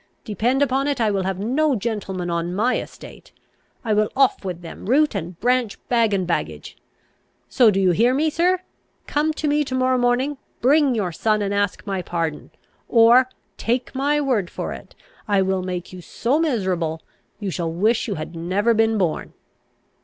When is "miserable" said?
16.39-17.03